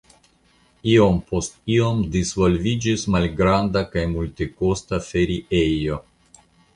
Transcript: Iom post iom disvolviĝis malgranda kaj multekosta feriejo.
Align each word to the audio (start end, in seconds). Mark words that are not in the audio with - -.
Iom 0.91 1.17
post 1.31 1.59
iom 1.73 1.99
disvolviĝis 2.15 3.03
malgranda 3.15 3.83
kaj 3.91 4.07
multekosta 4.15 4.99
feriejo. 5.09 5.99